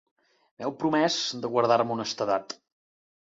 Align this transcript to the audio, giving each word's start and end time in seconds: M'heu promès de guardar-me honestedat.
M'heu 0.61 0.71
promès 0.83 1.17
de 1.43 1.51
guardar-me 1.57 1.95
honestedat. 1.97 2.57